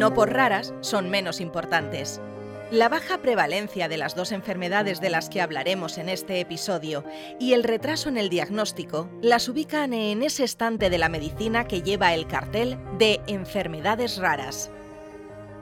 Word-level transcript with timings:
no 0.00 0.14
por 0.14 0.32
raras, 0.32 0.72
son 0.80 1.10
menos 1.10 1.42
importantes. 1.42 2.22
La 2.70 2.88
baja 2.88 3.18
prevalencia 3.18 3.86
de 3.86 3.98
las 3.98 4.14
dos 4.14 4.32
enfermedades 4.32 4.98
de 4.98 5.10
las 5.10 5.28
que 5.28 5.42
hablaremos 5.42 5.98
en 5.98 6.08
este 6.08 6.40
episodio 6.40 7.04
y 7.38 7.52
el 7.52 7.64
retraso 7.64 8.08
en 8.08 8.16
el 8.16 8.30
diagnóstico 8.30 9.10
las 9.20 9.46
ubican 9.50 9.92
en 9.92 10.22
ese 10.22 10.44
estante 10.44 10.88
de 10.88 10.96
la 10.96 11.10
medicina 11.10 11.66
que 11.66 11.82
lleva 11.82 12.14
el 12.14 12.26
cartel 12.26 12.78
de 12.96 13.20
enfermedades 13.26 14.16
raras. 14.16 14.70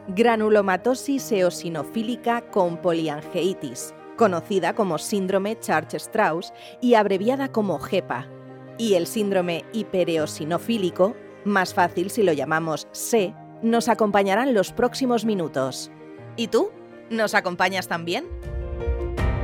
Granulomatosis 0.07 1.33
eosinofílica 1.33 2.43
con 2.43 2.77
poliangeitis, 2.77 3.93
conocida 4.17 4.73
como 4.73 4.99
síndrome 4.99 5.59
Church-Strauss 5.59 6.53
y 6.81 6.95
abreviada 6.95 7.51
como 7.51 7.81
GEPA, 7.81 8.29
y 8.79 8.95
el 8.95 9.09
síndrome 9.09 9.65
hipereosinofílico, 9.73 11.17
más 11.45 11.75
fácil 11.75 12.11
si 12.11 12.23
lo 12.23 12.33
llamamos 12.33 12.87
SE, 12.93 13.35
nos 13.63 13.89
acompañarán 13.89 14.55
los 14.55 14.73
próximos 14.73 15.25
minutos. 15.25 15.91
¿Y 16.37 16.49
tú? 16.49 16.71
¿Nos 17.11 17.35
acompañas 17.35 17.89
también? 17.89 18.27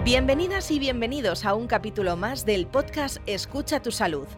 Bienvenidas 0.04 0.70
y 0.70 0.78
bienvenidos 0.78 1.44
a 1.44 1.54
un 1.54 1.66
capítulo 1.66 2.16
más 2.16 2.46
del 2.46 2.66
podcast 2.66 3.16
Escucha 3.26 3.80
tu 3.80 3.90
salud. 3.90 4.28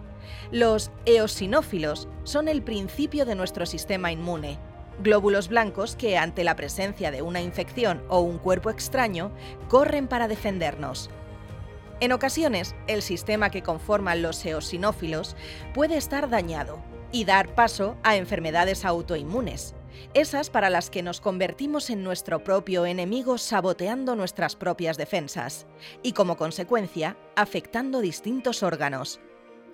Los 0.51 0.91
eosinófilos 1.05 2.09
son 2.25 2.49
el 2.49 2.63
principio 2.63 3.27
de 3.27 3.35
nuestro 3.35 3.67
sistema 3.67 4.13
inmune, 4.13 4.59
glóbulos 5.03 5.49
blancos 5.49 5.95
que 5.95 6.17
ante 6.17 6.43
la 6.43 6.57
presencia 6.57 7.11
de 7.11 7.21
una 7.21 7.43
infección 7.43 8.03
o 8.09 8.21
un 8.21 8.39
cuerpo 8.39 8.71
extraño 8.71 9.31
corren 9.69 10.09
para 10.09 10.27
defendernos. 10.27 11.11
En 12.01 12.13
ocasiones, 12.13 12.75
el 12.87 13.03
sistema 13.03 13.51
que 13.51 13.63
conforman 13.63 14.23
los 14.23 14.45
eosinófilos 14.45 15.37
puede 15.75 15.97
estar 15.97 16.31
dañado 16.31 16.79
y 17.17 17.25
dar 17.25 17.55
paso 17.55 17.97
a 18.03 18.17
enfermedades 18.17 18.85
autoinmunes, 18.85 19.75
esas 20.13 20.51
para 20.51 20.69
las 20.69 20.91
que 20.91 21.03
nos 21.03 21.23
convertimos 21.23 21.89
en 21.89 22.05
nuestro 22.05 22.45
propio 22.45 22.85
enemigo 22.85 23.39
saboteando 23.39 24.15
nuestras 24.15 24.55
propias 24.55 24.99
defensas 24.99 25.67
y 26.03 26.13
como 26.13 26.37
consecuencia 26.37 27.17
afectando 27.35 28.03
distintos 28.03 28.63
órganos. 28.63 29.19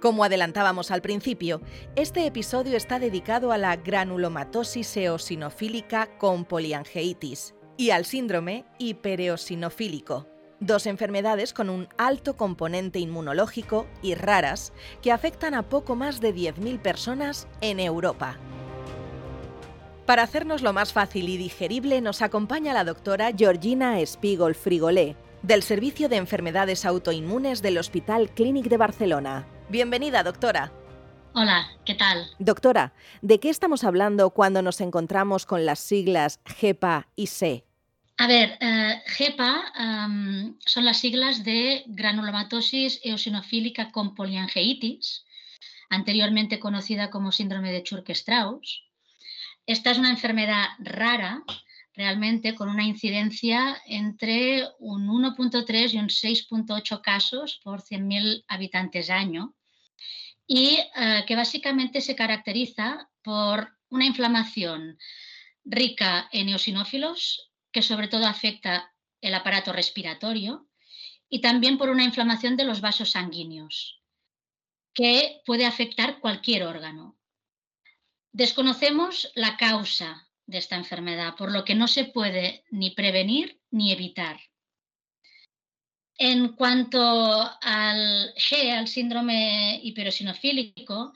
Como 0.01 0.23
adelantábamos 0.23 0.93
al 0.93 1.03
principio, 1.03 1.61
este 1.97 2.27
episodio 2.27 2.77
está 2.77 3.01
dedicado 3.01 3.51
a 3.51 3.59
la 3.59 3.75
granulomatosis 3.75 4.97
eosinofílica 4.97 6.17
con 6.19 6.45
poliangeitis 6.45 7.57
y 7.77 7.91
al 7.91 8.05
síndrome 8.05 8.67
hipereosinofílico, 8.79 10.29
dos 10.63 10.87
enfermedades 10.87 11.53
con 11.53 11.69
un 11.69 11.89
alto 11.99 12.37
componente 12.37 12.99
inmunológico 12.99 13.87
y 14.01 14.15
raras 14.15 14.73
que 15.03 15.13
afectan 15.13 15.55
a 15.55 15.69
poco 15.69 15.97
más 15.97 16.21
de 16.21 16.35
10.000 16.35 16.81
personas 16.81 17.49
en 17.61 17.81
Europa. 17.81 18.39
Para 20.07 20.23
hacernos 20.23 20.63
lo 20.63 20.73
más 20.73 20.93
fácil 20.93 21.29
y 21.29 21.37
digerible 21.37 22.01
nos 22.01 22.23
acompaña 22.23 22.75
la 22.75 22.85
doctora 22.85 23.33
Georgina 23.37 24.01
Espigol 24.01 24.55
Frigolé, 24.55 25.17
del 25.43 25.63
Servicio 25.63 26.09
de 26.09 26.17
Enfermedades 26.17 26.85
Autoinmunes 26.85 27.63
del 27.63 27.79
Hospital 27.79 28.31
Clínic 28.31 28.67
de 28.67 28.77
Barcelona. 28.77 29.47
Bienvenida, 29.69 30.23
doctora. 30.23 30.73
Hola, 31.35 31.67
¿qué 31.85 31.95
tal? 31.95 32.27
Doctora, 32.39 32.93
¿de 33.23 33.41
qué 33.41 33.49
estamos 33.49 33.85
hablando 33.85 34.31
cuando 34.31 34.61
nos 34.61 34.81
encontramos 34.81 35.47
con 35.47 35.65
las 35.65 35.79
siglas 35.79 36.41
GEPA 36.45 37.09
y 37.17 37.29
SE? 37.29 37.65
A 38.19 38.27
ver, 38.27 38.59
eh, 38.61 39.03
GEPA 39.07 39.73
son 40.65 40.85
las 40.85 41.01
siglas 41.01 41.45
de 41.45 41.83
granulomatosis 41.87 43.01
eosinofílica 43.03 43.91
con 43.91 44.15
poliangeitis, 44.15 45.25
anteriormente 45.91 46.61
conocida 46.61 47.11
como 47.11 47.33
síndrome 47.33 47.73
de 47.73 47.83
Churke-Strauss. 47.83 48.85
Esta 49.67 49.91
es 49.91 49.99
una 49.99 50.11
enfermedad 50.11 50.67
rara, 50.79 51.43
realmente, 51.95 52.55
con 52.55 52.69
una 52.69 52.85
incidencia 52.85 53.81
entre 53.87 54.69
un 54.79 55.09
1.3 55.09 55.95
y 55.95 55.99
un 55.99 56.09
6.8 56.09 57.01
casos 57.01 57.61
por 57.63 57.83
100.000 57.83 58.45
habitantes 58.49 59.11
año 59.11 59.55
y 60.47 60.79
eh, 60.97 61.25
que 61.27 61.37
básicamente 61.37 62.01
se 62.01 62.17
caracteriza 62.17 63.09
por 63.23 63.77
una 63.91 64.05
inflamación 64.05 64.99
rica 65.65 66.29
en 66.33 66.49
eosinófilos, 66.49 67.52
que 67.73 67.83
sobre 67.83 68.09
todo 68.09 68.27
afecta 68.27 68.95
el 69.21 69.35
aparato 69.35 69.73
respiratorio, 69.73 70.69
y 71.29 71.41
también 71.41 71.79
por 71.79 71.89
una 71.89 72.05
inflamación 72.05 72.57
de 72.57 72.65
los 72.65 72.81
vasos 72.81 73.11
sanguíneos, 73.11 74.03
que 74.95 75.41
puede 75.47 75.65
afectar 75.65 76.21
cualquier 76.21 76.65
órgano, 76.65 77.19
Desconocemos 78.33 79.31
la 79.35 79.59
causa 79.59 80.27
de 80.47 80.57
esta 80.57 80.77
enfermedad, 80.77 81.37
por 81.37 81.53
lo 81.53 81.65
que 81.67 81.75
no 81.75 81.87
se 81.87 82.07
puede 82.07 82.65
ni 82.71 82.91
prevenir 82.91 83.61
ni 83.71 83.93
evitar. 83.93 84.41
En 86.17 86.55
cuanto 86.55 86.99
al 87.61 88.33
GE, 88.37 88.73
al 88.73 88.89
síndrome 88.89 89.81
hiperosinofílico, 89.83 91.13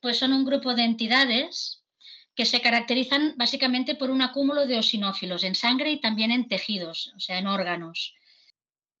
pues 0.00 0.18
son 0.18 0.32
un 0.32 0.46
grupo 0.46 0.74
de 0.74 0.84
entidades 0.84 1.77
que 2.38 2.46
se 2.46 2.60
caracterizan 2.60 3.34
básicamente 3.36 3.96
por 3.96 4.12
un 4.12 4.22
acúmulo 4.22 4.64
de 4.64 4.78
osinófilos 4.78 5.42
en 5.42 5.56
sangre 5.56 5.90
y 5.90 6.00
también 6.00 6.30
en 6.30 6.46
tejidos, 6.46 7.12
o 7.16 7.18
sea, 7.18 7.36
en 7.36 7.48
órganos. 7.48 8.14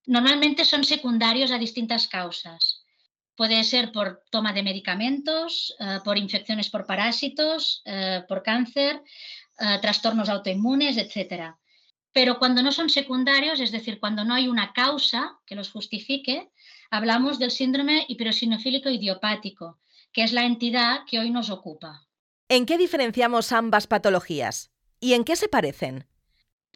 Normalmente 0.06 0.64
son 0.64 0.82
secundarios 0.82 1.52
a 1.52 1.58
distintas 1.58 2.08
causas. 2.08 2.84
Puede 3.36 3.62
ser 3.62 3.92
por 3.92 4.24
toma 4.32 4.52
de 4.52 4.64
medicamentos, 4.64 5.72
eh, 5.78 6.00
por 6.04 6.18
infecciones 6.18 6.68
por 6.68 6.84
parásitos, 6.84 7.82
eh, 7.84 8.24
por 8.26 8.42
cáncer, 8.42 9.04
eh, 9.60 9.78
trastornos 9.80 10.28
autoinmunes, 10.28 10.96
etc. 10.96 11.54
Pero 12.12 12.40
cuando 12.40 12.60
no 12.60 12.72
son 12.72 12.90
secundarios, 12.90 13.60
es 13.60 13.70
decir, 13.70 14.00
cuando 14.00 14.24
no 14.24 14.34
hay 14.34 14.48
una 14.48 14.72
causa 14.72 15.38
que 15.46 15.54
los 15.54 15.70
justifique, 15.70 16.50
hablamos 16.90 17.38
del 17.38 17.52
síndrome 17.52 18.04
hiperosinofílico 18.08 18.90
idiopático, 18.90 19.78
que 20.12 20.24
es 20.24 20.32
la 20.32 20.44
entidad 20.44 21.04
que 21.06 21.20
hoy 21.20 21.30
nos 21.30 21.50
ocupa. 21.50 22.07
¿En 22.48 22.64
qué 22.64 22.78
diferenciamos 22.78 23.52
ambas 23.52 23.86
patologías? 23.86 24.70
¿Y 25.00 25.12
en 25.12 25.24
qué 25.24 25.36
se 25.36 25.48
parecen? 25.48 26.06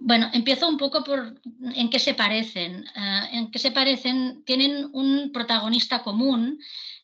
Bueno, 0.00 0.30
empiezo 0.32 0.68
un 0.68 0.76
poco 0.76 1.04
por 1.04 1.40
en 1.74 1.88
qué 1.88 1.98
se 1.98 2.14
parecen. 2.14 2.84
Eh, 2.94 3.28
en 3.32 3.50
qué 3.50 3.58
se 3.58 3.70
parecen, 3.70 4.42
tienen 4.44 4.90
un 4.92 5.32
protagonista 5.32 6.02
común 6.02 6.58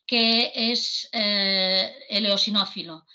que 0.05 0.51
es 0.53 1.09
eh, 1.11 1.93
el 2.09 2.25
eosinófilo. 2.25 3.05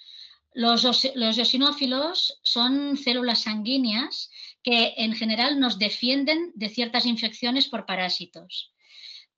Los, 0.53 0.85
los 1.15 1.39
eosinófilos 1.39 2.41
son 2.43 2.97
células 2.97 3.43
sanguíneas 3.43 4.31
que 4.63 4.95
en 4.97 5.13
general 5.13 5.61
nos 5.61 5.79
defienden 5.79 6.53
de 6.55 6.69
ciertas 6.69 7.07
infecciones 7.07 7.69
por 7.69 7.87
parásitos. 7.87 8.73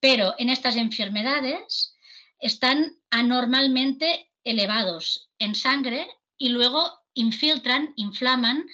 Pero 0.01 0.35
en 0.39 0.51
estas 0.51 0.77
enfermedades 0.77 1.97
están 2.39 2.99
anormalmente 3.11 4.31
elevados 4.47 5.29
en 5.39 5.55
sangre 5.55 6.09
y 6.39 6.49
luego 6.49 6.91
infiltran, 7.15 7.93
inflaman 7.97 8.67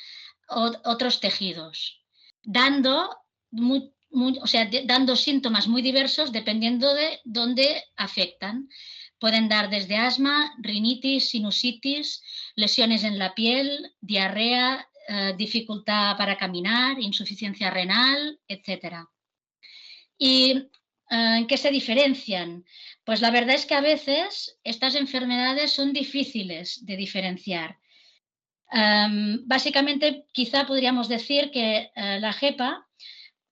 otros 0.48 1.20
tejidos, 1.20 2.04
dando, 2.42 3.16
o 3.50 4.46
sea, 4.46 4.68
dando 4.84 5.16
síntomas 5.16 5.66
muy 5.66 5.80
diversos 5.82 6.30
dependiendo 6.30 6.94
de 6.94 7.20
dónde 7.24 7.82
afectan. 7.96 8.68
Pueden 9.18 9.48
dar 9.48 9.70
desde 9.70 9.96
asma, 9.96 10.52
rinitis, 10.58 11.30
sinusitis, 11.30 12.22
lesiones 12.56 13.04
en 13.04 13.18
la 13.18 13.34
piel, 13.34 13.94
diarrea, 14.00 14.88
eh, 15.08 15.34
dificultad 15.36 16.16
para 16.16 16.36
caminar, 16.36 17.00
insuficiencia 17.00 17.70
renal, 17.70 18.40
etc. 18.48 19.06
¿Y 20.18 20.50
eh, 20.52 20.68
en 21.08 21.46
qué 21.46 21.56
se 21.56 21.70
diferencian? 21.70 22.64
Pues 23.04 23.20
la 23.20 23.30
verdad 23.30 23.54
es 23.54 23.66
que 23.66 23.74
a 23.74 23.80
veces 23.80 24.58
estas 24.64 24.94
enfermedades 24.94 25.72
son 25.72 25.92
difíciles 25.92 26.84
de 26.86 26.96
diferenciar 26.96 27.78
básicamente, 29.44 30.26
quizá 30.32 30.66
podríamos 30.66 31.08
decir 31.08 31.50
que 31.50 31.90
eh, 31.94 32.20
la 32.20 32.32
GEPA 32.32 32.86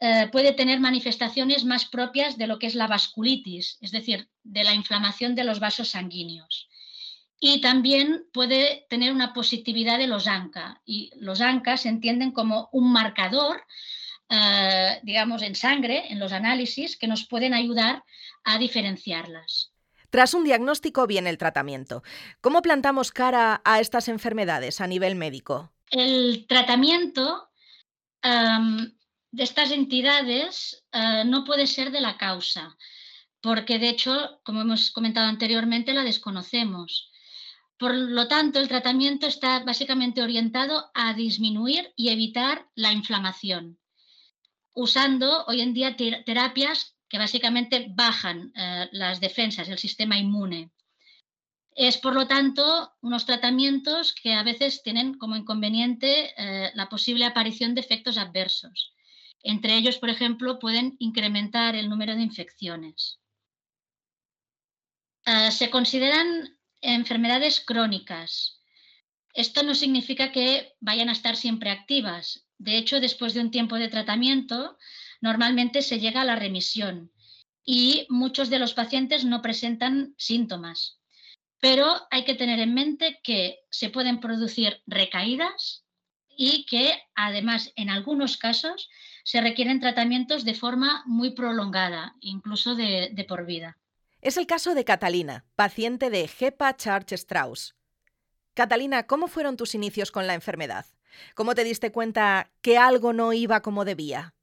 eh, 0.00 0.28
puede 0.32 0.52
tener 0.52 0.80
manifestaciones 0.80 1.64
más 1.64 1.84
propias 1.84 2.38
de 2.38 2.46
lo 2.46 2.58
que 2.58 2.66
es 2.66 2.74
la 2.74 2.86
vasculitis, 2.86 3.78
es 3.80 3.90
decir, 3.90 4.28
de 4.42 4.64
la 4.64 4.74
inflamación 4.74 5.34
de 5.34 5.44
los 5.44 5.60
vasos 5.60 5.90
sanguíneos. 5.90 6.68
Y 7.38 7.60
también 7.60 8.24
puede 8.32 8.86
tener 8.88 9.12
una 9.12 9.32
positividad 9.32 9.98
de 9.98 10.06
los 10.06 10.26
ANCA. 10.26 10.82
Y 10.84 11.10
los 11.16 11.40
ANCA 11.40 11.76
se 11.76 11.88
entienden 11.88 12.32
como 12.32 12.68
un 12.72 12.92
marcador, 12.92 13.62
eh, 14.30 15.00
digamos, 15.02 15.42
en 15.42 15.54
sangre, 15.54 16.10
en 16.10 16.18
los 16.18 16.32
análisis, 16.32 16.96
que 16.96 17.08
nos 17.08 17.26
pueden 17.26 17.52
ayudar 17.52 18.04
a 18.44 18.58
diferenciarlas. 18.58 19.72
Tras 20.10 20.34
un 20.34 20.44
diagnóstico 20.44 21.06
viene 21.06 21.30
el 21.30 21.38
tratamiento. 21.38 22.02
¿Cómo 22.40 22.62
plantamos 22.62 23.12
cara 23.12 23.60
a 23.64 23.80
estas 23.80 24.08
enfermedades 24.08 24.80
a 24.80 24.86
nivel 24.86 25.14
médico? 25.14 25.72
El 25.90 26.46
tratamiento 26.48 27.48
de 28.22 29.42
estas 29.42 29.70
entidades 29.70 30.84
eh, 30.92 31.24
no 31.24 31.44
puede 31.44 31.66
ser 31.66 31.90
de 31.90 32.00
la 32.00 32.16
causa, 32.16 32.76
porque 33.40 33.78
de 33.78 33.88
hecho, 33.88 34.40
como 34.44 34.60
hemos 34.60 34.90
comentado 34.90 35.26
anteriormente, 35.26 35.94
la 35.94 36.02
desconocemos. 36.02 37.10
Por 37.78 37.94
lo 37.94 38.28
tanto, 38.28 38.58
el 38.58 38.68
tratamiento 38.68 39.26
está 39.26 39.60
básicamente 39.64 40.22
orientado 40.22 40.90
a 40.94 41.14
disminuir 41.14 41.92
y 41.96 42.10
evitar 42.10 42.66
la 42.74 42.92
inflamación, 42.92 43.78
usando 44.74 45.44
hoy 45.46 45.60
en 45.60 45.74
día 45.74 45.96
terapias 45.96 46.96
que 47.08 47.18
básicamente 47.18 47.86
bajan 47.90 48.52
eh, 48.54 48.88
las 48.92 49.20
defensas, 49.20 49.68
el 49.68 49.78
sistema 49.78 50.16
inmune. 50.16 50.70
Es, 51.74 51.98
por 51.98 52.14
lo 52.14 52.26
tanto, 52.26 52.92
unos 53.00 53.26
tratamientos 53.26 54.14
que 54.14 54.34
a 54.34 54.42
veces 54.42 54.82
tienen 54.82 55.14
como 55.18 55.36
inconveniente 55.36 56.32
eh, 56.36 56.70
la 56.74 56.88
posible 56.88 57.24
aparición 57.24 57.74
de 57.74 57.80
efectos 57.80 58.18
adversos. 58.18 58.94
Entre 59.42 59.76
ellos, 59.76 59.98
por 59.98 60.10
ejemplo, 60.10 60.58
pueden 60.58 60.96
incrementar 60.98 61.74
el 61.74 61.88
número 61.88 62.14
de 62.14 62.22
infecciones. 62.22 63.20
Eh, 65.26 65.50
se 65.50 65.70
consideran 65.70 66.58
enfermedades 66.80 67.60
crónicas. 67.60 68.60
Esto 69.32 69.62
no 69.62 69.74
significa 69.74 70.32
que 70.32 70.74
vayan 70.80 71.08
a 71.08 71.12
estar 71.12 71.36
siempre 71.36 71.70
activas. 71.70 72.46
De 72.60 72.76
hecho, 72.76 73.00
después 73.00 73.32
de 73.32 73.40
un 73.40 73.50
tiempo 73.50 73.76
de 73.76 73.88
tratamiento, 73.88 74.76
normalmente 75.22 75.80
se 75.80 75.98
llega 75.98 76.20
a 76.20 76.26
la 76.26 76.36
remisión 76.36 77.10
y 77.64 78.06
muchos 78.10 78.50
de 78.50 78.58
los 78.58 78.74
pacientes 78.74 79.24
no 79.24 79.40
presentan 79.40 80.14
síntomas. 80.18 81.00
Pero 81.58 81.86
hay 82.10 82.24
que 82.24 82.34
tener 82.34 82.60
en 82.60 82.74
mente 82.74 83.18
que 83.22 83.60
se 83.70 83.88
pueden 83.88 84.20
producir 84.20 84.82
recaídas 84.86 85.86
y 86.28 86.66
que 86.66 86.92
además 87.14 87.72
en 87.76 87.88
algunos 87.88 88.36
casos 88.36 88.90
se 89.24 89.40
requieren 89.40 89.80
tratamientos 89.80 90.44
de 90.44 90.54
forma 90.54 91.02
muy 91.06 91.30
prolongada, 91.30 92.14
incluso 92.20 92.74
de, 92.74 93.24
por 93.26 93.46
vida. 93.46 93.78
Es 94.20 94.36
el 94.36 94.46
caso 94.46 94.74
de 94.74 94.84
Catalina, 94.84 95.46
paciente 95.56 96.10
de 96.10 96.28
Hepa 96.38 96.76
Charge 96.76 97.14
Strauss. 97.14 97.74
Catalina, 98.52 99.06
¿cómo 99.06 99.28
fueron 99.28 99.56
tus 99.56 99.74
inicios 99.74 100.10
con 100.10 100.26
la 100.26 100.34
enfermedad? 100.34 100.84
¿Cómo 101.34 101.54
te 101.54 101.64
diste 101.64 101.92
cuenta 101.92 102.50
que 102.62 102.78
algo 102.78 103.12
no 103.12 103.32
iba 103.32 103.60
como 103.62 103.84
debía? 103.84 104.34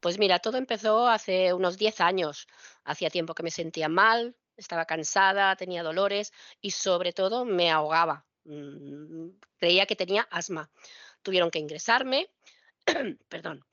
Pues 0.00 0.18
mira, 0.18 0.38
todo 0.38 0.58
empezó 0.58 1.08
hace 1.08 1.54
unos 1.54 1.78
10 1.78 2.00
años. 2.00 2.46
Hacía 2.84 3.10
tiempo 3.10 3.34
que 3.34 3.42
me 3.42 3.50
sentía 3.50 3.88
mal, 3.88 4.36
estaba 4.56 4.84
cansada, 4.84 5.56
tenía 5.56 5.82
dolores 5.82 6.32
y 6.60 6.72
sobre 6.72 7.12
todo 7.12 7.44
me 7.44 7.70
ahogaba. 7.70 8.26
Mm, 8.44 9.30
creía 9.56 9.86
que 9.86 9.96
tenía 9.96 10.28
asma. 10.30 10.70
Tuvieron 11.22 11.50
que 11.50 11.58
ingresarme, 11.58 12.28
perdón, 13.28 13.64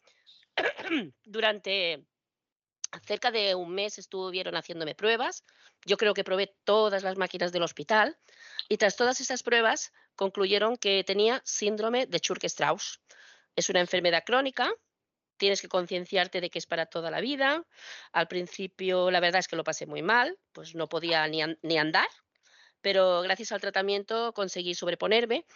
durante 1.25 2.05
cerca 3.05 3.31
de 3.31 3.55
un 3.55 3.73
mes 3.73 3.97
estuvieron 3.97 4.55
haciéndome 4.55 4.95
pruebas. 4.95 5.43
Yo 5.85 5.97
creo 5.97 6.13
que 6.13 6.23
probé 6.23 6.55
todas 6.63 7.03
las 7.03 7.17
máquinas 7.17 7.51
del 7.51 7.63
hospital 7.63 8.17
y 8.69 8.77
tras 8.77 8.95
todas 8.95 9.21
esas 9.21 9.43
pruebas 9.43 9.91
concluyeron 10.15 10.77
que 10.77 11.03
tenía 11.03 11.41
síndrome 11.45 12.05
de 12.05 12.19
Churg-Strauss. 12.19 13.01
Es 13.55 13.69
una 13.69 13.79
enfermedad 13.79 14.23
crónica 14.25 14.71
tienes 15.41 15.59
que 15.59 15.69
concienciarte 15.69 16.39
de 16.39 16.51
que 16.51 16.59
es 16.59 16.67
para 16.67 16.85
toda 16.85 17.09
la 17.09 17.19
vida. 17.19 17.65
Al 18.11 18.27
principio 18.27 19.09
la 19.09 19.19
verdad 19.19 19.39
es 19.39 19.47
que 19.47 19.55
lo 19.55 19.63
pasé 19.63 19.87
muy 19.87 20.03
mal, 20.03 20.37
pues 20.51 20.75
no 20.75 20.87
podía 20.87 21.27
ni, 21.27 21.41
ni 21.63 21.79
andar, 21.79 22.07
pero 22.81 23.21
gracias 23.23 23.51
al 23.51 23.59
tratamiento 23.59 24.33
conseguí 24.33 24.75
sobreponerme 24.75 25.47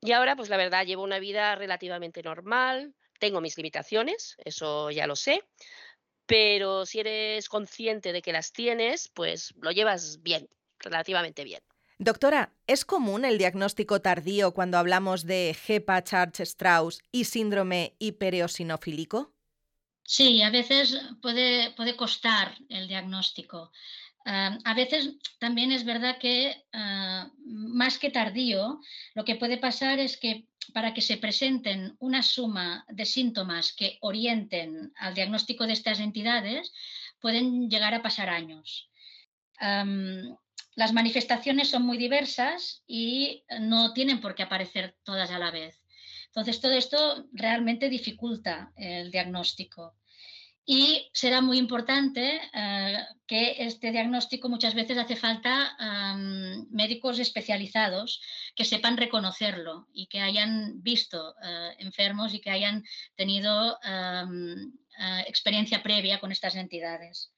y 0.00 0.12
ahora 0.12 0.36
pues 0.36 0.48
la 0.48 0.56
verdad 0.56 0.86
llevo 0.86 1.02
una 1.02 1.18
vida 1.18 1.56
relativamente 1.56 2.22
normal, 2.22 2.94
tengo 3.18 3.40
mis 3.40 3.56
limitaciones, 3.56 4.36
eso 4.44 4.92
ya 4.92 5.08
lo 5.08 5.16
sé, 5.16 5.42
pero 6.24 6.86
si 6.86 7.00
eres 7.00 7.48
consciente 7.48 8.12
de 8.12 8.22
que 8.22 8.32
las 8.32 8.52
tienes, 8.52 9.08
pues 9.08 9.52
lo 9.60 9.72
llevas 9.72 10.22
bien, 10.22 10.48
relativamente 10.78 11.42
bien. 11.42 11.62
Doctora, 12.02 12.54
¿es 12.66 12.86
común 12.86 13.26
el 13.26 13.36
diagnóstico 13.36 14.00
tardío 14.00 14.54
cuando 14.54 14.78
hablamos 14.78 15.26
de 15.26 15.54
HEPA 15.54 16.02
Charles-Strauss 16.02 17.02
y 17.12 17.24
síndrome 17.24 17.92
hipereosinofílico? 17.98 19.34
Sí, 20.02 20.40
a 20.40 20.48
veces 20.48 20.98
puede, 21.20 21.72
puede 21.72 21.96
costar 21.96 22.56
el 22.70 22.88
diagnóstico. 22.88 23.70
Ah, 24.24 24.56
a 24.64 24.72
veces 24.72 25.10
también 25.38 25.72
es 25.72 25.84
verdad 25.84 26.16
que 26.16 26.64
ah, 26.72 27.30
más 27.44 27.98
que 27.98 28.08
tardío, 28.08 28.80
lo 29.14 29.26
que 29.26 29.36
puede 29.36 29.58
pasar 29.58 29.98
es 29.98 30.16
que 30.16 30.46
para 30.72 30.94
que 30.94 31.02
se 31.02 31.18
presenten 31.18 31.96
una 31.98 32.22
suma 32.22 32.86
de 32.88 33.04
síntomas 33.04 33.74
que 33.74 33.98
orienten 34.00 34.90
al 34.96 35.12
diagnóstico 35.12 35.66
de 35.66 35.74
estas 35.74 36.00
entidades, 36.00 36.72
pueden 37.20 37.68
llegar 37.68 37.92
a 37.92 38.00
pasar 38.00 38.30
años. 38.30 38.88
Las 40.74 40.92
manifestaciones 40.92 41.68
son 41.68 41.84
muy 41.84 41.98
diversas 41.98 42.82
y 42.86 43.44
no 43.60 43.92
tienen 43.92 44.20
por 44.20 44.34
qué 44.34 44.42
aparecer 44.44 44.96
todas 45.02 45.30
a 45.30 45.38
la 45.38 45.50
vez. 45.50 45.80
Entonces, 46.26 46.60
todo 46.60 46.72
esto 46.72 47.26
realmente 47.32 47.88
dificulta 47.88 48.72
el 48.76 49.10
diagnóstico. 49.10 49.96
Y 50.64 51.10
será 51.12 51.40
muy 51.40 51.58
importante 51.58 52.40
eh, 52.52 52.98
que 53.26 53.56
este 53.58 53.90
diagnóstico 53.90 54.48
muchas 54.48 54.74
veces 54.74 54.98
hace 54.98 55.16
falta 55.16 55.76
médicos 56.70 57.18
especializados 57.18 58.20
que 58.54 58.64
sepan 58.64 58.96
reconocerlo 58.96 59.88
y 59.92 60.06
que 60.06 60.20
hayan 60.20 60.80
visto 60.80 61.34
eh, 61.42 61.74
enfermos 61.78 62.34
y 62.34 62.40
que 62.40 62.50
hayan 62.50 62.84
tenido 63.16 63.78
eh, 63.82 64.24
experiencia 65.26 65.82
previa 65.82 66.20
con 66.20 66.30
estas 66.30 66.54
entidades. 66.54 67.32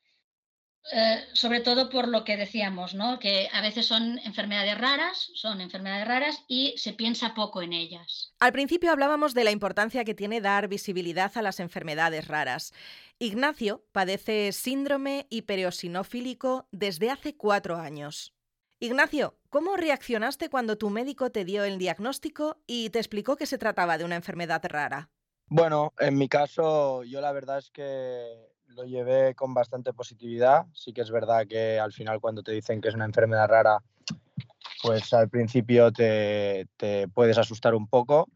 Eh, 0.90 1.24
sobre 1.32 1.60
todo 1.60 1.88
por 1.88 2.08
lo 2.08 2.24
que 2.24 2.36
decíamos, 2.36 2.94
¿no? 2.94 3.18
que 3.20 3.48
a 3.52 3.62
veces 3.62 3.86
son 3.86 4.18
enfermedades 4.24 4.76
raras, 4.76 5.30
son 5.34 5.60
enfermedades 5.60 6.08
raras 6.08 6.44
y 6.48 6.74
se 6.76 6.92
piensa 6.92 7.34
poco 7.34 7.62
en 7.62 7.72
ellas. 7.72 8.34
Al 8.40 8.52
principio 8.52 8.90
hablábamos 8.90 9.32
de 9.32 9.44
la 9.44 9.52
importancia 9.52 10.04
que 10.04 10.14
tiene 10.14 10.40
dar 10.40 10.66
visibilidad 10.66 11.30
a 11.36 11.42
las 11.42 11.60
enfermedades 11.60 12.26
raras. 12.26 12.74
Ignacio 13.20 13.84
padece 13.92 14.50
síndrome 14.50 15.26
hipereosinofílico 15.30 16.66
desde 16.72 17.10
hace 17.10 17.36
cuatro 17.36 17.76
años. 17.76 18.34
Ignacio, 18.80 19.38
¿cómo 19.48 19.76
reaccionaste 19.76 20.50
cuando 20.50 20.76
tu 20.76 20.90
médico 20.90 21.30
te 21.30 21.44
dio 21.44 21.62
el 21.62 21.78
diagnóstico 21.78 22.58
y 22.66 22.90
te 22.90 22.98
explicó 22.98 23.36
que 23.36 23.46
se 23.46 23.56
trataba 23.56 23.96
de 23.96 24.04
una 24.04 24.16
enfermedad 24.16 24.60
rara? 24.64 25.08
Bueno, 25.46 25.92
en 26.00 26.18
mi 26.18 26.28
caso, 26.28 27.04
yo 27.04 27.20
la 27.20 27.30
verdad 27.30 27.58
es 27.58 27.70
que 27.70 28.51
lo 28.74 28.84
llevé 28.84 29.34
con 29.34 29.54
bastante 29.54 29.92
positividad. 29.92 30.66
Sí 30.72 30.92
que 30.92 31.02
es 31.02 31.10
verdad 31.10 31.46
que 31.46 31.78
al 31.78 31.92
final 31.92 32.20
cuando 32.20 32.42
te 32.42 32.52
dicen 32.52 32.80
que 32.80 32.88
es 32.88 32.94
una 32.94 33.04
enfermedad 33.04 33.48
rara, 33.48 33.82
pues 34.82 35.12
al 35.12 35.28
principio 35.28 35.92
te, 35.92 36.66
puedes 37.14 37.38
asustar 37.38 37.74
un 37.74 37.88
poco. 37.88 38.28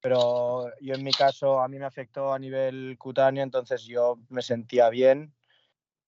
Pero 0.00 0.70
yo 0.80 0.94
en 0.94 1.04
mi 1.04 1.12
caso 1.12 1.60
a 1.60 1.68
mí 1.68 1.78
me 1.78 1.84
afectó 1.84 2.32
a 2.32 2.38
nivel 2.38 2.96
cutáneo, 2.98 3.42
entonces 3.42 3.84
yo 3.84 4.18
me 4.30 4.40
sentía 4.40 4.88
bien 4.88 5.34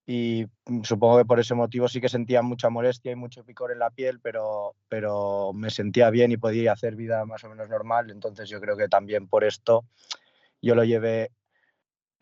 y 0.06 0.46
supongo 0.82 1.18
que 1.18 1.24
por 1.26 1.38
ese 1.38 1.54
motivo 1.54 1.88
sí 1.88 2.00
que 2.00 2.08
sentía 2.08 2.42
mucha 2.42 2.70
molestia 2.70 3.12
y 3.12 3.16
mucho 3.16 3.44
picor 3.44 3.70
en 3.70 3.78
la 3.78 3.90
piel, 3.90 4.18
pero, 4.20 4.74
pero 4.88 5.52
me 5.52 5.70
sentía 5.70 6.08
bien 6.08 6.32
y 6.32 6.38
podía 6.38 6.72
hacer 6.72 6.96
vida 6.96 7.24
más 7.26 7.44
o 7.44 7.50
menos 7.50 7.68
normal. 7.68 8.10
Entonces 8.10 8.48
yo 8.48 8.60
creo 8.60 8.76
que 8.76 8.88
también 8.88 9.28
por 9.28 9.44
esto 9.44 9.84
yo 10.62 10.74
lo 10.74 10.84
llevé 10.84 11.30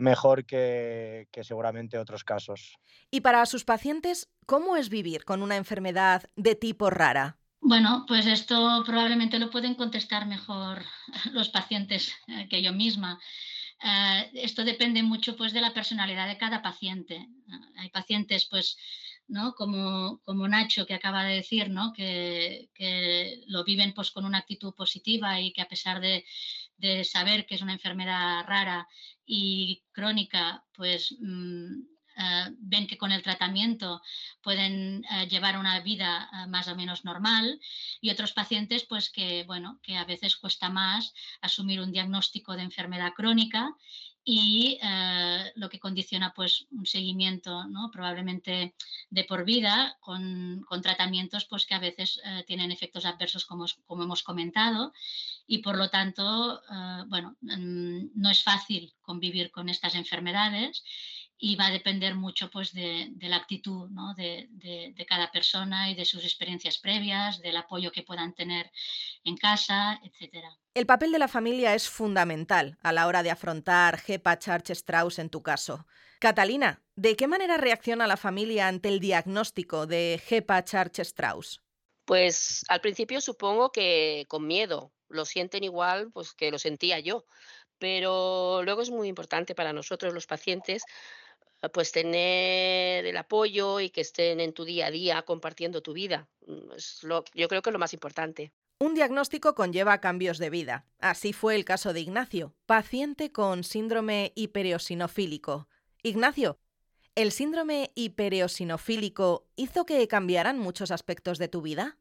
mejor 0.01 0.45
que, 0.45 1.29
seguramente 1.43 1.99
otros 1.99 2.25
casos. 2.25 2.79
Y 3.11 3.21
para 3.21 3.45
sus 3.47 3.65
pacientes, 3.65 4.29
¿cómo 4.47 4.77
es 4.77 4.89
vivir 4.89 5.25
con 5.25 5.43
una 5.43 5.57
enfermedad 5.57 6.25
de 6.37 6.55
tipo 6.55 6.91
rara? 6.91 7.39
Bueno, 7.61 8.05
pues 8.09 8.27
esto 8.27 8.83
probablemente 8.87 9.39
lo 9.39 9.51
pueden 9.51 9.75
contestar 9.75 10.27
mejor 10.27 10.83
los 11.33 11.51
pacientes 11.51 12.13
eh, 12.29 12.49
que 12.49 12.63
yo 12.63 12.73
misma. 12.73 13.21
Eh, 13.83 14.31
esto 14.35 14.65
depende 14.65 15.03
mucho 15.03 15.37
pues, 15.37 15.53
de 15.53 15.61
la 15.61 15.73
personalidad 15.73 16.29
de 16.29 16.39
cada 16.39 16.63
paciente. 16.63 17.29
Hay 17.77 17.91
pacientes, 17.91 18.47
pues, 18.51 18.77
¿no? 19.29 19.55
Como, 19.55 20.21
como, 20.25 20.49
Nacho, 20.49 20.87
que 20.87 20.95
acaba 20.95 21.25
de 21.25 21.37
decir, 21.37 21.71
¿no? 21.71 21.93
que, 21.93 22.71
que, 22.75 23.43
lo 23.47 23.65
viven 23.65 23.93
pues, 23.95 24.11
con 24.11 24.25
una 24.25 24.39
actitud 24.39 24.75
positiva 24.75 25.41
y 25.41 25.53
que 25.53 25.63
a 25.63 25.69
pesar 25.69 26.01
de, 26.01 26.25
de 26.81 27.05
saber 27.05 27.47
que 27.47 27.55
es 27.55 27.63
una 27.63 27.75
enfermedad 27.75 28.45
rara 28.47 28.89
y 29.27 29.83
crónica, 29.93 30.65
pues 30.73 31.15
mm, 31.21 31.83
eh, 32.21 32.55
ven 32.59 32.87
que 32.87 32.99
con 32.99 33.13
el 33.13 33.23
tratamiento 33.23 34.03
pueden 34.43 35.05
eh, 35.11 35.27
llevar 35.29 35.57
una 35.57 35.81
vida 35.81 36.29
eh, 36.33 36.47
más 36.49 36.69
o 36.69 36.77
menos 36.77 37.05
normal 37.05 37.59
y 38.01 38.11
otros 38.11 38.33
pacientes 38.33 38.85
pues 38.85 39.11
que 39.11 39.45
bueno 39.45 39.79
que 39.83 39.97
a 39.97 40.05
veces 40.05 40.37
cuesta 40.37 40.69
más 40.69 41.15
asumir 41.41 41.81
un 41.81 41.93
diagnóstico 41.93 42.57
de 42.57 42.63
enfermedad 42.63 43.13
crónica 43.15 43.75
y 44.23 44.79
lo 45.55 45.71
que 45.71 45.81
condiciona 45.81 46.35
pues 46.35 46.67
un 46.71 46.85
seguimiento 46.85 47.65
¿no? 47.65 47.91
probablemente 47.91 48.75
de 49.09 49.25
por 49.25 49.47
vida 49.47 49.97
con, 49.99 50.63
con 50.69 50.83
tratamientos 50.83 51.47
pues 51.47 51.65
que 51.65 51.75
a 51.75 51.79
veces 51.79 52.21
tienen 52.47 52.71
efectos 52.71 53.07
adversos 53.07 53.47
como, 53.47 53.65
como, 53.87 54.05
hemos 54.05 54.23
comentado 54.23 54.93
y 55.51 55.59
por 55.59 55.77
lo 55.77 55.91
tanto 55.91 56.63
eh, 56.63 57.05
bueno 57.09 57.37
mm, 57.41 58.11
no 58.15 58.31
es 58.31 58.45
fácil 58.45 58.95
convivir 59.03 59.51
con 59.51 59.69
estas 59.69 59.97
enfermedades 59.97 60.85
y 61.43 61.57
va 61.57 61.67
a 61.67 61.73
depender 61.73 62.15
mucho 62.15 62.51
pues, 62.51 62.73
de, 62.73 63.11
la 63.19 63.37
actitud 63.37 63.89
de, 64.17 65.07
cada 65.09 65.33
persona 65.33 65.91
y 65.91 65.95
de 65.95 66.05
sus 66.05 66.23
experiencias 66.23 66.77
previas, 66.77 67.41
del 67.41 67.57
apoyo 67.57 67.91
que 67.91 68.03
puedan 68.03 68.35
tener 68.35 68.71
en 69.25 69.39
casa, 69.39 69.99
etc. 70.05 70.45
El 70.75 70.85
papel 70.85 71.13
de 71.13 71.19
la 71.19 71.29
familia 71.29 71.75
es 71.75 71.89
fundamental 71.89 72.77
a 72.83 72.93
la 72.93 73.07
hora 73.07 73.23
de 73.23 73.31
afrontar 73.31 73.99
GEPA 73.99 74.39
Charge 74.39 74.75
Strauss 74.75 75.19
en 75.19 75.31
tu 75.31 75.43
caso. 75.43 75.87
Catalina, 76.21 76.83
¿de 76.95 77.17
qué 77.17 77.27
manera 77.27 77.57
reacciona 77.57 78.07
la 78.07 78.19
familia 78.19 78.69
ante 78.69 78.91
el 78.91 79.01
diagnóstico 79.01 79.87
de 79.87 80.21
GEPA 80.23 80.63
Charge 80.65 81.01
Strauss? 81.01 81.63
Pues 82.05 82.67
al 82.69 82.83
principio 82.83 83.23
supongo 83.23 83.73
que 83.73 84.27
con 84.29 84.47
miedo, 84.47 84.93
lo 85.11 85.25
sienten 85.25 85.65
igual 85.65 86.11
pues 86.13 86.33
que 86.33 86.51
lo 86.51 86.59
sentía 86.59 86.99
yo, 87.01 87.25
pero 87.79 88.63
luego 88.63 88.83
es 88.83 88.91
muy 88.91 89.09
importante 89.09 89.55
para 89.55 89.73
nosotros 89.73 90.15
los 90.15 90.27
pacientes 90.27 90.85
eh, 91.63 91.69
pues 91.69 91.93
tener 91.93 93.05
el 93.07 93.17
apoyo 93.17 93.81
y 93.81 93.91
que 93.91 94.01
estén 94.01 94.41
en 94.41 94.53
tu 94.53 94.65
día 94.65 94.87
a 94.87 94.91
día 94.91 95.23
compartiendo 95.23 95.83
tu 95.83 95.93
vida. 95.93 96.29
Mm, 96.47 96.73
es 96.77 97.03
lo, 97.03 97.25
yo 97.35 97.49
creo 97.49 97.63
que 97.63 97.71
es 97.71 97.73
lo 97.73 97.79
más 97.79 97.93
importante. 97.93 98.53
Un 98.79 98.95
diagnóstico 98.95 99.55
conlleva 99.55 100.01
cambios 100.01 100.39
de 100.39 100.49
vida. 100.49 100.87
Así 101.01 101.35
fue 101.35 101.55
el 101.55 101.67
caso 101.67 101.93
de 101.93 102.01
Ignacio, 102.01 102.55
paciente 102.65 103.31
con 103.31 103.63
síndrome 103.63 104.33
hipereosinofílico. 104.37 105.69
Ignacio, 106.03 106.59
¿el 107.15 107.31
síndrome 107.31 107.93
hipereosinofílico 107.95 109.47
hizo 109.57 109.85
que 109.85 110.09
cambiaran 110.09 110.59
muchos 110.59 110.91
aspectos 110.91 111.37
de 111.37 111.49
tu 111.49 111.61
vida? 111.61 111.99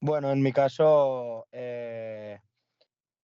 Bueno, 0.00 0.30
en 0.30 0.42
mi 0.42 0.52
caso 0.52 1.46
eh, 1.50 2.38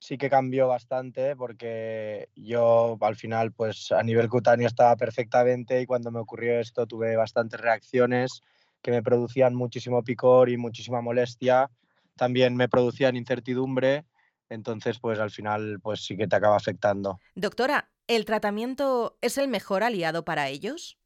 sí 0.01 0.19
que 0.19 0.29
cambió 0.29 0.69
bastante 0.69 1.37
porque 1.37 2.29
yo 2.35 2.99
al 3.01 3.17
final 3.17 3.53
pues 3.53 3.93
a 3.93 4.03
nivel 4.03 4.29
cutáneo 4.29 4.67
estaba 4.67 4.97
perfectamente 4.97 5.81
y 5.81 5.87
cuando 5.87 6.11
me 6.11 6.21
ocurrió 6.21 6.59
esto 6.59 6.87
tuve 6.87 7.17
bastantes 7.17 7.61
reacciones 7.61 8.43
que 8.83 8.91
me 8.91 9.03
producían 9.03 9.55
muchísimo 9.55 10.03
picor 10.03 10.51
y 10.51 10.59
muchísima 10.59 11.01
molestia. 11.01 11.71
También 12.17 12.55
me 12.55 12.69
producían 12.69 13.17
incertidumbre, 13.17 14.05
entonces 14.51 14.99
pues 14.99 15.19
al 15.19 15.31
final 15.31 15.79
pues 15.81 16.05
sí 16.05 16.17
que 16.17 16.27
te 16.27 16.37
acaba 16.37 16.57
afectando. 16.57 17.19
Doctora, 17.35 17.91
¿el 18.09 18.25
tratamiento 18.27 19.17
es 19.23 19.39
el 19.39 19.49
mejor 19.49 19.85
aliado 19.85 20.25
para 20.25 20.49
ellos? 20.49 20.99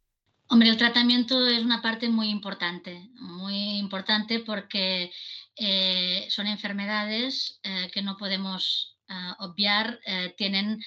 Hombre, 0.51 0.71
el 0.71 0.79
tratamiento 0.79 1.47
es 1.47 1.63
una 1.63 1.83
parte 1.83 2.09
muy 2.09 2.31
importante, 2.31 3.11
muy 3.17 3.77
importante 3.77 4.41
porque 4.41 5.13
eh, 5.57 6.27
son 6.31 6.47
enfermedades 6.47 7.61
eh, 7.63 7.91
que 7.93 8.01
no 8.01 8.17
podemos 8.17 8.97
eh, 9.09 9.15
obviar. 9.41 10.01
tienen 10.39 10.81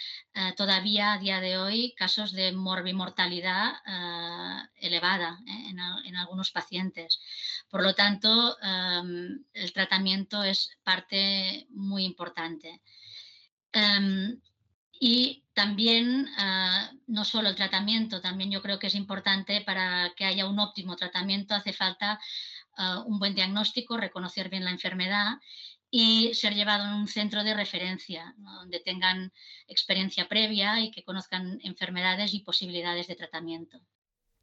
todavía 0.58 1.13
a 1.13 1.20
día 1.20 1.39
de 1.41 1.58
hoy 1.60 1.94
casos 1.96 2.32
de 2.32 2.53
morbimortalidad 2.53 3.74
elevada 4.75 5.39
en, 6.06 6.15
algunos 6.15 6.50
pacientes. 6.51 7.20
Por 7.70 7.84
lo 7.84 7.94
tanto, 7.94 8.58
em, 8.62 9.44
el 9.53 9.74
tratamiento 9.74 10.44
es 10.44 10.70
parte 10.84 11.68
muy 11.70 12.03
importante. 12.06 12.82
Em, 13.74 14.41
y 15.03 15.43
también, 15.53 16.27
ah, 16.38 16.91
no 17.08 17.25
solo 17.25 17.50
el 17.50 17.55
tratamiento, 17.55 18.22
también 18.22 18.51
yo 18.51 18.62
creo 18.62 18.77
que 18.77 18.86
es 18.86 18.93
importante 18.93 19.62
para 19.62 20.13
que 20.15 20.25
haya 20.25 20.46
un 20.46 20.60
óptimo 20.60 20.96
tratamiento, 20.96 21.55
hace 21.55 21.74
falta 21.74 22.20
ah, 22.77 23.03
un 23.08 23.17
buen 23.17 23.34
diagnóstico, 23.34 23.98
reconocer 23.98 24.50
bien 24.50 24.63
la 24.63 24.70
enfermedad 24.70 25.39
y 25.89 26.36
ser 26.36 26.53
llevado 26.53 26.86
en 26.86 26.93
un 26.93 27.08
centro 27.08 27.43
de 27.43 27.55
referencia, 27.55 28.36
donde 28.38 28.79
tengan 28.79 29.34
experiencia 29.67 30.29
previa 30.29 30.79
y 30.79 30.91
que 30.91 31.03
conozcan 31.03 31.60
enfermedades 31.63 32.36
y 32.36 32.41
posibilidades 32.41 33.08
de 33.08 33.15
tratamiento. 33.15 33.81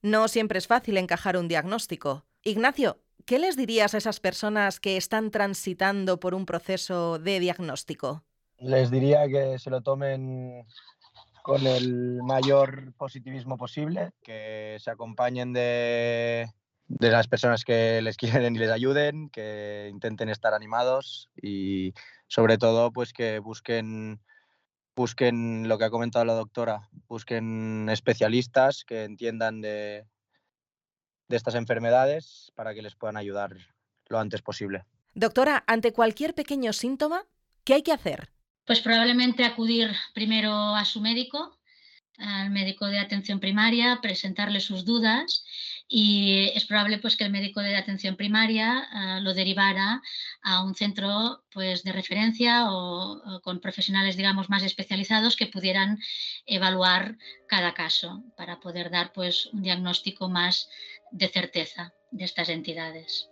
No 0.03 0.27
siempre 0.27 0.59
es 0.59 0.67
fácil 0.67 0.97
encajar 0.97 1.37
un 1.37 1.47
diagnóstico. 1.47 2.27
Ignacio, 2.43 3.01
¿qué 3.27 3.39
les 3.39 3.57
dirías 3.57 3.95
a 3.95 3.99
esas 3.99 4.19
personas 4.19 4.81
que 4.81 4.97
están 4.97 5.31
transitando 5.31 6.19
por 6.19 6.35
un 6.35 6.47
proceso 6.47 7.21
de 7.21 7.39
diagnóstico? 7.39 8.25
Les 8.59 8.91
diría 8.91 9.29
que 9.29 9.59
se 9.59 9.71
lo 9.71 9.81
tomen 9.81 10.67
con 11.43 11.67
el 11.67 12.21
mayor 12.23 12.93
positivismo 12.95 13.57
posible, 13.57 14.13
que 14.23 14.77
se 14.81 14.91
acompañen 14.91 15.53
de, 15.53 16.47
las 16.89 17.29
personas 17.29 17.65
que 17.65 18.03
les 18.03 18.17
quieren 18.19 18.55
y 18.55 18.59
les 18.59 18.71
ayuden, 18.71 19.31
que 19.31 19.89
intenten 19.91 20.29
estar 20.29 20.55
animados 20.55 21.31
y 21.41 21.95
sobre 22.27 22.59
todo 22.59 22.93
pues 22.93 23.13
que 23.13 23.39
busquen 23.39 24.21
busquen 24.95 25.69
lo 25.69 25.79
que 25.79 25.85
ha 25.85 25.91
comentado 25.91 26.25
la 26.25 26.35
doctora, 26.35 26.91
busquen 27.07 27.89
especialistas 27.89 28.85
que 28.85 29.05
entiendan 29.05 29.61
de, 29.61 30.05
de 31.29 31.37
estas 31.37 31.55
enfermedades 31.55 32.51
para 32.57 32.75
que 32.75 32.83
les 32.83 32.97
puedan 32.97 33.17
ayudar 33.17 33.53
lo 34.09 34.19
antes 34.19 34.43
posible. 34.43 34.85
Doctora, 35.15 35.63
ante 35.69 35.93
cualquier 35.93 36.35
pequeño 36.35 36.73
síntoma, 36.73 37.25
¿qué 37.63 37.75
hay 37.75 37.83
que 37.83 37.93
hacer? 37.93 38.31
Pues 38.69 38.81
probablemente 38.81 39.47
acudir 39.47 39.91
primero 40.13 40.53
a 40.53 40.85
su 40.85 41.01
médico, 41.01 41.59
al 42.19 42.51
médico 42.51 42.85
de 42.87 42.99
atención 42.99 43.41
primaria, 43.41 44.01
presentarle 44.03 44.61
sus 44.61 44.85
dudas 44.85 45.47
y 45.89 46.51
es 46.55 46.67
probable 46.67 46.99
pues 46.99 47.17
que 47.17 47.25
el 47.25 47.31
médico 47.31 47.61
de 47.61 47.77
atención 47.77 48.15
primaria 48.17 48.87
ah, 48.93 49.21
lo 49.21 49.33
derivara 49.33 50.03
a 50.43 50.63
un 50.63 50.75
centro 50.75 51.45
pues 51.51 51.83
de 51.83 51.93
referencia 51.93 52.71
o, 52.71 53.41
con 53.43 53.59
profesionales 53.61 54.19
digamos 54.19 54.51
más 54.51 54.63
especializados 54.63 55.35
que 55.35 55.47
pudieran 55.47 55.99
evaluar 56.45 57.17
cada 57.47 57.73
caso 57.73 58.23
para 58.37 58.61
poder 58.61 58.91
dar 58.91 59.15
pues 59.15 59.47
un 59.47 59.63
diagnóstico 59.63 60.29
más 60.29 60.69
de 61.11 61.29
certeza 61.29 61.95
de 62.11 62.25
estas 62.27 62.51
entidades. 62.51 63.31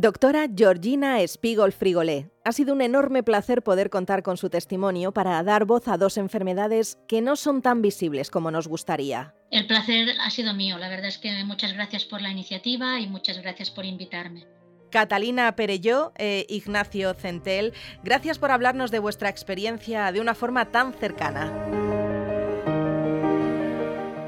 Doctora 0.00 0.46
Georgina 0.54 1.22
Espigol 1.22 1.72
Frigolé, 1.72 2.30
ha 2.44 2.52
sido 2.52 2.72
un 2.72 2.82
enorme 2.82 3.24
placer 3.24 3.64
poder 3.64 3.90
contar 3.90 4.22
con 4.22 4.36
su 4.36 4.48
testimonio 4.48 5.10
para 5.10 5.42
dar 5.42 5.64
voz 5.64 5.88
a 5.88 5.96
dos 5.96 6.18
enfermedades 6.18 6.98
que 7.08 7.20
no 7.20 7.34
son 7.34 7.62
tan 7.62 7.82
visibles 7.82 8.30
como 8.30 8.52
nos 8.52 8.68
gustaría. 8.68 9.34
El 9.50 9.66
placer 9.66 10.10
ha 10.20 10.30
sido 10.30 10.54
mío, 10.54 10.78
la 10.78 10.88
verdad 10.88 11.08
es 11.08 11.18
que 11.18 11.42
muchas 11.42 11.72
gracias 11.72 12.04
por 12.04 12.22
la 12.22 12.30
iniciativa 12.30 13.00
y 13.00 13.08
muchas 13.08 13.42
gracias 13.42 13.72
por 13.72 13.84
invitarme. 13.84 14.46
Catalina 14.92 15.56
Perelló 15.56 16.12
e 16.16 16.46
Ignacio 16.48 17.12
Centel, 17.14 17.72
gracias 18.04 18.38
por 18.38 18.52
hablarnos 18.52 18.92
de 18.92 19.00
vuestra 19.00 19.28
experiencia 19.30 20.12
de 20.12 20.20
una 20.20 20.36
forma 20.36 20.66
tan 20.66 20.92
cercana 20.92 21.87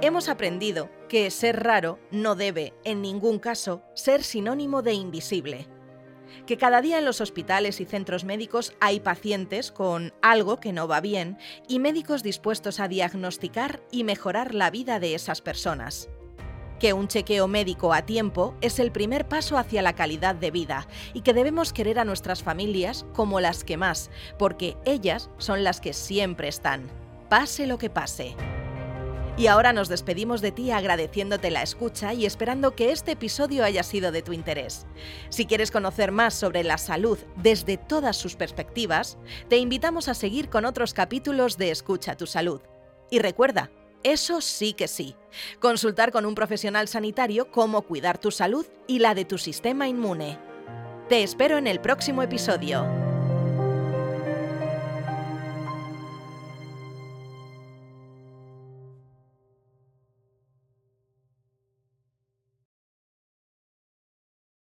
hemos 0.02 0.28
aprendido 0.28 0.90
que 1.08 1.30
ser 1.30 1.62
raro 1.62 1.98
no 2.10 2.34
debe, 2.34 2.74
en 2.84 3.02
ningún 3.02 3.38
caso, 3.38 3.82
ser 3.94 4.22
sinónimo 4.22 4.82
de 4.82 4.94
invisible. 4.94 5.68
Que 6.46 6.56
cada 6.56 6.80
día 6.80 6.98
en 6.98 7.04
los 7.04 7.20
hospitales 7.20 7.80
y 7.80 7.84
centros 7.84 8.24
médicos 8.24 8.74
hay 8.80 9.00
pacientes 9.00 9.70
con 9.70 10.12
algo 10.22 10.58
que 10.58 10.72
no 10.72 10.88
va 10.88 11.00
bien 11.00 11.38
y 11.68 11.80
médicos 11.80 12.22
dispuestos 12.22 12.80
a 12.80 12.88
diagnosticar 12.88 13.82
y 13.90 14.04
mejorar 14.04 14.54
la 14.54 14.70
vida 14.70 15.00
de 15.00 15.14
esas 15.14 15.40
personas. 15.42 16.08
Que 16.78 16.94
un 16.94 17.08
chequeo 17.08 17.46
médico 17.46 17.92
a 17.92 18.06
tiempo 18.06 18.54
es 18.62 18.78
el 18.78 18.90
primer 18.90 19.28
paso 19.28 19.58
hacia 19.58 19.82
la 19.82 19.94
calidad 19.94 20.34
de 20.34 20.50
vida 20.50 20.86
y 21.12 21.20
que 21.20 21.34
debemos 21.34 21.74
querer 21.74 21.98
a 21.98 22.06
nuestras 22.06 22.42
familias 22.42 23.04
como 23.12 23.40
las 23.40 23.64
que 23.64 23.76
más, 23.76 24.10
porque 24.38 24.78
ellas 24.86 25.28
son 25.36 25.62
las 25.62 25.80
que 25.80 25.92
siempre 25.92 26.48
están, 26.48 26.90
pase 27.28 27.66
lo 27.66 27.76
que 27.76 27.90
pase. 27.90 28.34
Y 29.40 29.46
ahora 29.46 29.72
nos 29.72 29.88
despedimos 29.88 30.42
de 30.42 30.52
ti 30.52 30.70
agradeciéndote 30.70 31.50
la 31.50 31.62
escucha 31.62 32.12
y 32.12 32.26
esperando 32.26 32.76
que 32.76 32.92
este 32.92 33.12
episodio 33.12 33.64
haya 33.64 33.82
sido 33.82 34.12
de 34.12 34.20
tu 34.20 34.34
interés. 34.34 34.86
Si 35.30 35.46
quieres 35.46 35.70
conocer 35.70 36.12
más 36.12 36.34
sobre 36.34 36.62
la 36.62 36.76
salud 36.76 37.18
desde 37.36 37.78
todas 37.78 38.18
sus 38.18 38.36
perspectivas, 38.36 39.16
te 39.48 39.56
invitamos 39.56 40.08
a 40.08 40.14
seguir 40.14 40.50
con 40.50 40.66
otros 40.66 40.92
capítulos 40.92 41.56
de 41.56 41.70
Escucha 41.70 42.18
tu 42.18 42.26
salud. 42.26 42.60
Y 43.10 43.20
recuerda, 43.20 43.70
eso 44.02 44.42
sí 44.42 44.74
que 44.74 44.88
sí. 44.88 45.16
Consultar 45.58 46.12
con 46.12 46.26
un 46.26 46.34
profesional 46.34 46.86
sanitario 46.86 47.50
cómo 47.50 47.80
cuidar 47.80 48.18
tu 48.18 48.30
salud 48.30 48.66
y 48.86 48.98
la 48.98 49.14
de 49.14 49.24
tu 49.24 49.38
sistema 49.38 49.88
inmune. 49.88 50.38
Te 51.08 51.22
espero 51.22 51.56
en 51.56 51.66
el 51.66 51.80
próximo 51.80 52.22
episodio. 52.22 53.09